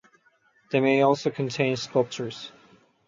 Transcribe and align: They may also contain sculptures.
They 0.71 0.79
may 0.79 1.03
also 1.03 1.29
contain 1.29 1.75
sculptures. 1.75 2.51